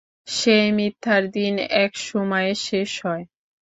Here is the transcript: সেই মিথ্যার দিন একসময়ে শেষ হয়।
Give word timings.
সেই 0.27 0.67
মিথ্যার 0.77 1.23
দিন 1.35 1.53
একসময়ে 1.83 2.51
শেষ 2.67 2.91
হয়। 3.05 3.23